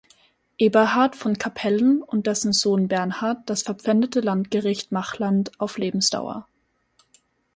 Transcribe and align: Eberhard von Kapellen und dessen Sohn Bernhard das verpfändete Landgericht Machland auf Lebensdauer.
Eberhard 0.57 1.15
von 1.15 1.37
Kapellen 1.37 2.01
und 2.01 2.25
dessen 2.25 2.53
Sohn 2.53 2.87
Bernhard 2.87 3.47
das 3.47 3.61
verpfändete 3.61 4.19
Landgericht 4.21 4.91
Machland 4.91 5.51
auf 5.61 5.77
Lebensdauer. 5.77 6.47